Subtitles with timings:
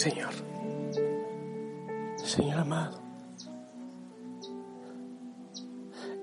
[0.00, 0.32] Señor.
[2.16, 2.98] Señor amado.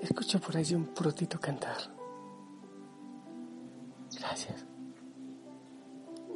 [0.01, 1.77] Escucho por allí un protito cantar.
[4.19, 4.65] Gracias.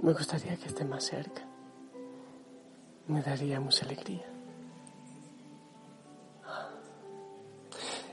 [0.04, 1.42] Me gustaría que esté más cerca.
[3.08, 4.28] Me daría mucha alegría.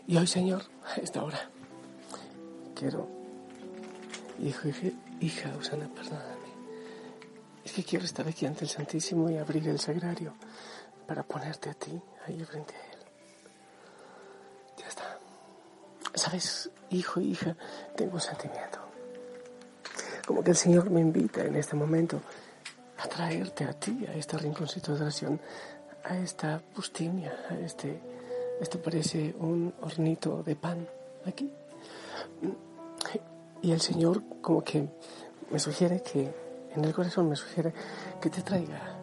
[0.06, 1.50] Y hoy, Señor, a esta hora,
[2.74, 3.06] quiero,
[4.40, 4.88] hijo, hija,
[5.20, 6.37] hija Usana, perdóname.
[7.78, 10.34] Que quiero estar aquí ante el Santísimo y abrir el sagrario
[11.06, 11.92] para ponerte a ti
[12.26, 12.98] ahí frente a Él.
[14.78, 15.16] Ya está.
[16.12, 17.56] Sabes, hijo, hija,
[17.94, 18.80] tengo un sentimiento.
[20.26, 22.20] Como que el Señor me invita en este momento
[22.98, 25.40] a traerte a ti, a esta rinconcito de oración,
[26.02, 28.00] a esta pustimia, a este,
[28.60, 30.84] esto parece un hornito de pan
[31.24, 31.54] aquí.
[33.62, 34.88] Y el Señor como que
[35.52, 36.47] me sugiere que,
[36.78, 37.72] en el corazón me sugiere
[38.20, 38.96] que te traiga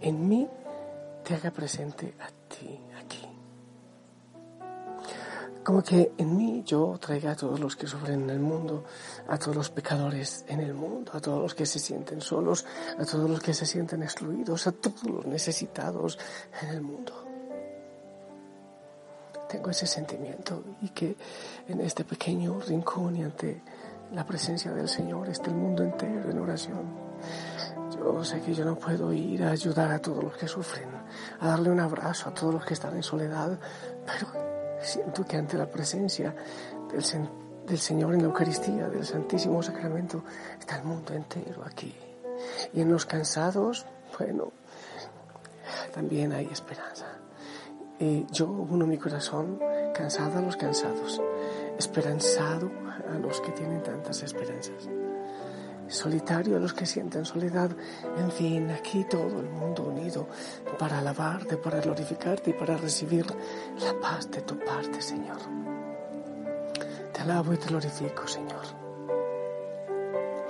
[0.00, 0.48] en mí,
[1.24, 3.26] te haga presente a ti, aquí.
[5.62, 8.84] Como que en mí yo traiga a todos los que sufren en el mundo,
[9.28, 12.64] a todos los pecadores en el mundo, a todos los que se sienten solos,
[12.98, 16.18] a todos los que se sienten excluidos, a todos los necesitados
[16.62, 17.12] en el mundo.
[19.48, 21.16] Tengo ese sentimiento y que
[21.68, 23.62] en este pequeño rincón y ante
[24.12, 27.09] la presencia del Señor esté el mundo entero en oración.
[27.96, 30.88] Yo sé que yo no puedo ir a ayudar a todos los que sufren,
[31.40, 33.58] a darle un abrazo a todos los que están en soledad,
[34.06, 34.50] pero
[34.82, 36.34] Siento que ante la presencia
[36.90, 40.24] del, Señor en la Eucaristía, del Santísimo Sacramento,
[40.58, 41.94] está el mundo entero aquí.
[42.72, 43.86] Y en los cansados,
[44.18, 44.52] bueno,
[45.92, 47.06] también hay esperanza.
[47.98, 49.60] Y yo uno mi corazón
[49.94, 51.20] cansado a los cansados,
[51.78, 52.70] esperanzado
[53.12, 54.88] a los que tienen tantas esperanzas
[55.90, 57.70] solitario los que sienten soledad.
[58.18, 60.28] En fin, aquí todo el mundo unido
[60.78, 63.26] para alabarte, para glorificarte y para recibir
[63.80, 65.38] la paz de tu parte, Señor.
[67.12, 68.64] Te alabo y te glorifico, Señor.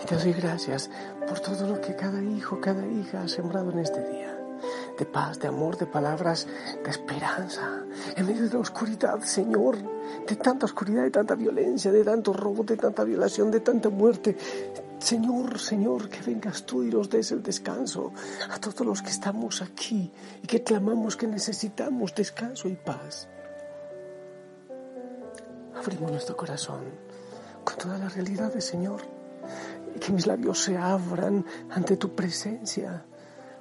[0.03, 0.91] Y te doy gracias
[1.27, 4.40] por todo lo que cada hijo, cada hija ha sembrado en este día.
[5.01, 6.47] De paz, de amor, de palabras,
[6.85, 7.87] de esperanza.
[8.17, 9.79] En medio de la oscuridad, Señor,
[10.29, 14.37] de tanta oscuridad, de tanta violencia, de tanto robo, de tanta violación, de tanta muerte.
[14.99, 18.13] Señor, Señor, que vengas tú y nos des el descanso
[18.51, 20.13] a todos los que estamos aquí
[20.43, 23.27] y que clamamos que necesitamos descanso y paz.
[25.75, 26.83] Abrimos nuestro corazón
[27.65, 29.01] con toda la realidad del Señor
[29.97, 33.07] y que mis labios se abran ante tu presencia,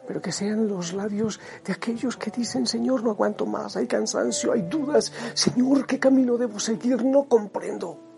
[0.10, 4.52] pero que sean los labios de aquellos que dicen, Señor, no aguanto más, hay cansancio,
[4.52, 7.06] hay dudas, Señor, ¿qué camino debo seguir?
[7.06, 8.18] No comprendo.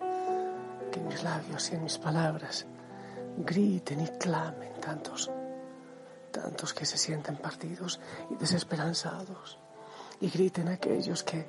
[0.90, 2.66] Que mis labios y mis palabras
[3.40, 5.30] griten y clamen tantos,
[6.32, 9.60] tantos que se sienten partidos y desesperanzados,
[10.22, 11.46] y griten aquellos que,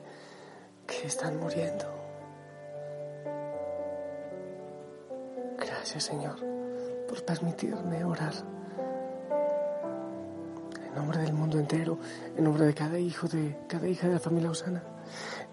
[0.88, 1.86] que están muriendo.
[5.56, 6.34] Gracias Señor
[7.06, 8.61] por permitirme orar.
[10.92, 11.98] En nombre del mundo entero,
[12.36, 14.82] en nombre de cada hijo, de cada hija de la familia Osana,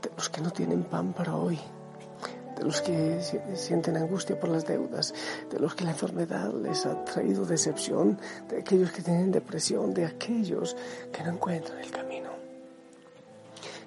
[0.02, 1.60] de los que no tienen pan para hoy
[2.60, 3.22] de los que
[3.56, 5.14] sienten angustia por las deudas,
[5.50, 8.20] de los que la enfermedad les ha traído decepción,
[8.50, 10.76] de aquellos que tienen depresión, de aquellos
[11.12, 12.30] que no encuentran el camino.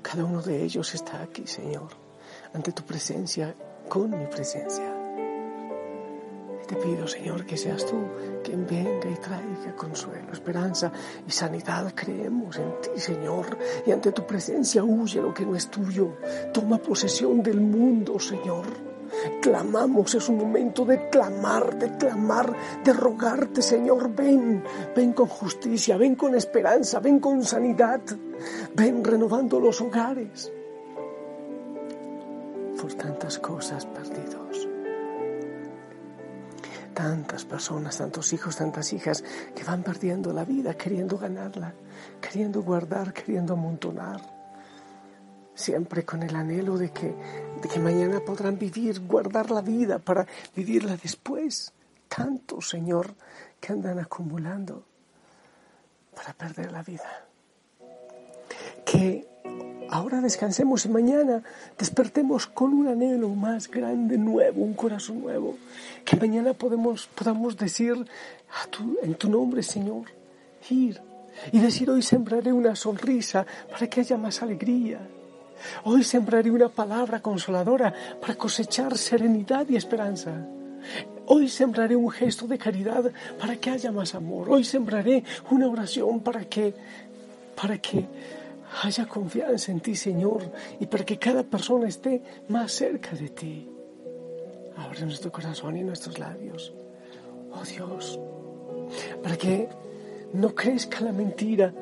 [0.00, 1.90] Cada uno de ellos está aquí, Señor,
[2.54, 3.54] ante tu presencia,
[3.88, 4.91] con mi presencia.
[6.72, 7.98] Te pido, Señor, que seas tú
[8.42, 10.90] quien venga y traiga consuelo, esperanza
[11.28, 11.92] y sanidad.
[11.94, 16.16] Creemos en ti, Señor, y ante tu presencia huye lo que no es tuyo.
[16.50, 18.64] Toma posesión del mundo, Señor.
[19.42, 24.64] Clamamos, es un momento de clamar, de clamar, de rogarte, Señor, ven,
[24.96, 28.00] ven con justicia, ven con esperanza, ven con sanidad,
[28.74, 30.50] ven renovando los hogares
[32.80, 34.41] por tantas cosas perdidos
[36.94, 39.24] tantas personas, tantos hijos, tantas hijas
[39.54, 41.74] que van perdiendo la vida queriendo ganarla,
[42.20, 44.20] queriendo guardar, queriendo amontonar.
[45.54, 47.14] Siempre con el anhelo de que,
[47.60, 51.72] de que mañana podrán vivir, guardar la vida para vivirla después.
[52.08, 53.14] Tantos, Señor,
[53.60, 54.84] que andan acumulando
[56.14, 57.26] para perder la vida.
[58.84, 59.31] Que
[59.92, 61.42] Ahora descansemos y mañana
[61.76, 65.58] despertemos con un anhelo más grande, nuevo, un corazón nuevo.
[66.06, 68.06] Que mañana podemos, podamos decir
[69.02, 70.06] en tu nombre, Señor,
[70.70, 70.98] ir
[71.52, 74.98] y decir hoy sembraré una sonrisa para que haya más alegría.
[75.84, 80.32] Hoy sembraré una palabra consoladora para cosechar serenidad y esperanza.
[81.26, 84.48] Hoy sembraré un gesto de caridad para que haya más amor.
[84.48, 86.74] Hoy sembraré una oración para que,
[87.54, 88.06] para que
[88.82, 93.68] haya confianza en ti, Señor, y para que cada persona esté más cerca de ti.
[94.76, 96.72] Abre nuestro corazón y nuestros labios.
[97.52, 98.18] Oh Dios,
[99.22, 99.68] para que
[100.32, 101.74] no crezca la mentira.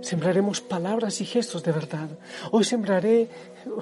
[0.00, 2.08] Sembraremos palabras y gestos de verdad.
[2.52, 3.28] Hoy sembraré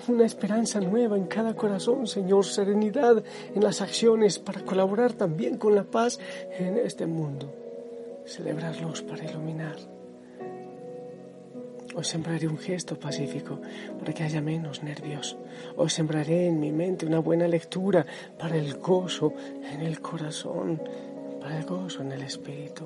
[0.09, 3.23] una esperanza nueva en cada corazón, Señor, serenidad
[3.55, 6.19] en las acciones para colaborar también con la paz
[6.59, 7.53] en este mundo.
[8.25, 9.77] Celebrarlos para iluminar.
[11.97, 13.59] Hoy sembraré un gesto pacífico
[13.99, 15.35] para que haya menos nervios.
[15.79, 18.05] Hoy sembraré en mi mente una buena lectura
[18.39, 19.33] para el gozo
[19.73, 20.83] en el corazón,
[21.41, 22.85] para el gozo en el espíritu.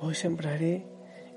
[0.00, 0.84] Hoy sembraré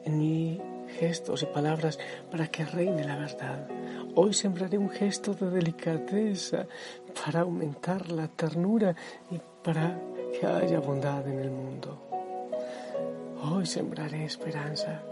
[0.04, 0.60] en mi
[1.00, 2.00] gestos y palabras
[2.31, 3.68] para que reine la verdad.
[4.16, 6.66] Hoy sembraré un gesto de delicadeza
[7.24, 8.96] para aumentar la ternura
[9.30, 9.96] y para
[10.34, 12.02] que haya bondad en el mundo.
[13.44, 15.04] Hoy sembraré esperanza.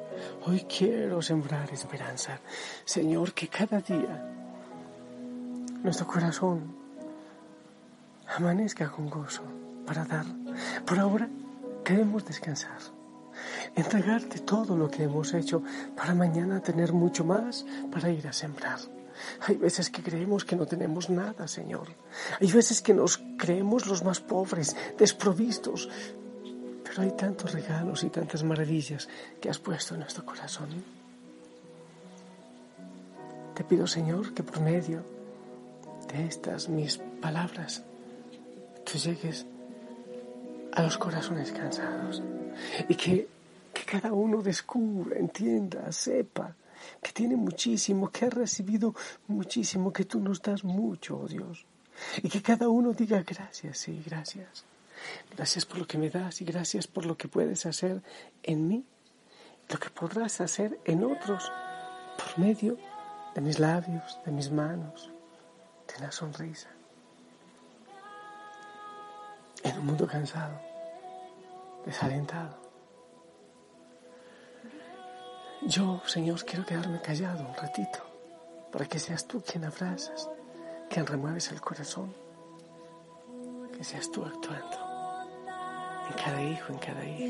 [0.46, 2.40] Hoy quiero sembrar esperanza.
[2.86, 4.26] Señor, que cada día
[5.84, 6.76] nuestro corazón
[8.36, 9.44] amanezca con gozo
[9.86, 10.26] para dar.
[10.86, 11.28] Por ahora
[11.84, 13.00] queremos descansar
[13.76, 15.64] entregarte todo lo que hemos hecho
[15.96, 18.80] para mañana tener mucho más para ir a sembrar.
[19.48, 21.90] Hay veces que creemos que no tenemos nada, Señor.
[22.40, 25.90] Hay veces que nos creemos los más pobres, desprovistos.
[26.90, 29.08] Pero hay tantos regalos y tantas maravillas
[29.40, 30.70] que has puesto en nuestro corazón.
[33.54, 35.04] Te pido, Señor, que por medio
[36.12, 37.84] de estas mis palabras,
[38.84, 39.46] tú llegues
[40.72, 42.24] a los corazones cansados
[42.88, 43.28] y que
[43.86, 46.56] cada uno descubra, entienda, sepa
[47.04, 48.96] que tiene muchísimo, que ha recibido
[49.28, 51.66] muchísimo, que tú nos das mucho, oh Dios.
[52.24, 54.66] Y que cada uno diga gracias, sí, gracias.
[55.36, 58.02] Gracias por lo que me das y gracias por lo que puedes hacer
[58.44, 58.86] en mí,
[59.70, 61.52] lo que podrás hacer en otros
[62.18, 62.78] por medio
[63.36, 65.12] de mis labios, de mis manos,
[65.88, 66.70] de una sonrisa.
[69.64, 70.60] En un mundo cansado,
[71.86, 72.70] desalentado
[75.62, 78.00] Yo, Señor, quiero quedarme callado un ratito
[78.72, 80.30] para que seas tú quien abrazas,
[80.90, 82.16] quien remueves el corazón,
[83.76, 84.89] que seas tú actuando
[86.10, 87.26] en cada hijo, en cada hija.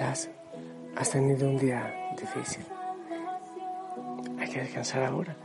[0.00, 2.64] Has tenido un día difícil.
[4.38, 5.36] Hay que descansar ahora.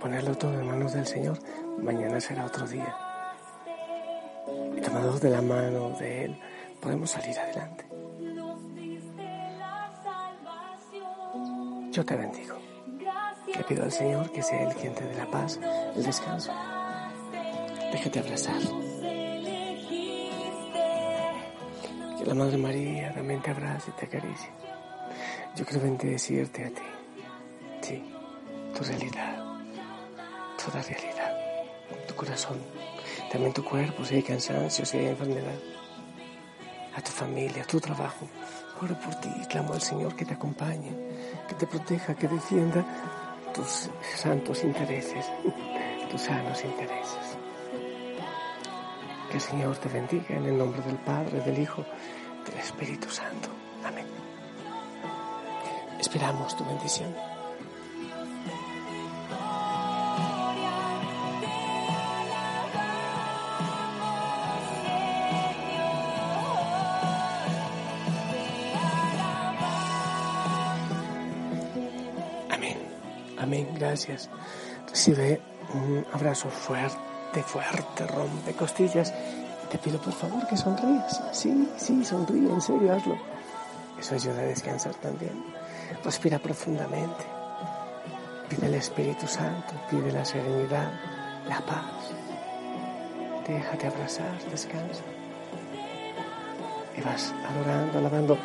[0.00, 1.38] Ponerlo todo en manos del Señor.
[1.78, 2.94] Mañana será otro día.
[4.84, 6.40] Tomados de la mano de Él,
[6.80, 7.84] podemos salir adelante.
[11.90, 12.56] Yo te bendigo.
[13.46, 15.58] Le pido al Señor que sea Él quien te dé la paz,
[15.96, 16.52] el descanso.
[17.92, 18.60] Déjate abrazar.
[22.26, 24.50] La Madre María también te abrace y te acaricie.
[25.54, 26.82] Yo quiero bendecirte a ti.
[27.82, 28.02] Sí,
[28.76, 29.36] tu realidad,
[30.62, 31.36] toda realidad,
[32.08, 32.58] tu corazón,
[33.30, 35.58] también tu cuerpo, si hay cansancio, si hay enfermedad,
[36.96, 38.28] a tu familia, a tu trabajo.
[38.82, 40.90] Oro por ti y clamo al Señor que te acompañe,
[41.48, 42.84] que te proteja, que defienda
[43.54, 45.26] tus santos intereses,
[46.10, 47.35] tus sanos intereses.
[49.30, 51.84] Que el Señor te bendiga en el nombre del Padre, del Hijo,
[52.46, 53.48] del Espíritu Santo.
[53.84, 54.06] Amén.
[55.98, 57.14] Esperamos tu bendición.
[73.38, 74.28] Amén, gracias.
[74.88, 75.40] Recibe
[75.72, 76.96] un abrazo fuerte,
[77.42, 79.12] fuerte, rompe costillas.
[79.70, 81.22] Te pido por favor que sonrías.
[81.32, 83.16] Sí, sí, sonríe, en serio, hazlo.
[83.98, 85.44] Eso ayuda a descansar también.
[86.04, 87.24] Respira profundamente.
[88.48, 90.92] Pide el Espíritu Santo, pide la serenidad,
[91.48, 92.12] la paz.
[93.46, 95.02] Déjate abrazar, descansa.
[96.96, 98.38] Y vas adorando, alabando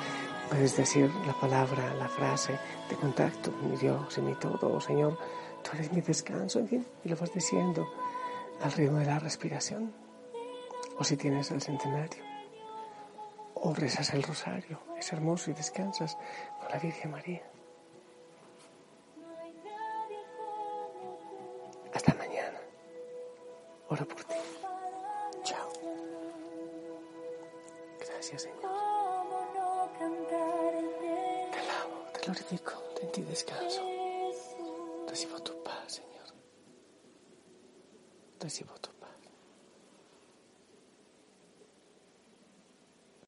[0.51, 5.17] Puedes decir la palabra, la frase de contacto, mi Dios y mi todo, oh Señor,
[5.63, 7.87] tú eres mi descanso, en fin, y lo vas diciendo
[8.63, 9.93] al ritmo de la respiración.
[10.97, 12.23] O si tienes el centenario,
[13.55, 16.17] o rezas el rosario, es hermoso y descansas
[16.59, 17.41] con la Virgen María.
[21.93, 22.59] Hasta mañana.
[23.89, 24.35] Ora por ti.
[25.43, 25.69] Chao.
[27.99, 28.61] Gracias, Señor.
[31.51, 33.81] Te alabo, te glorifico, en ti descanso.
[35.07, 35.50] Recibo tu
[38.41, 38.90] paz,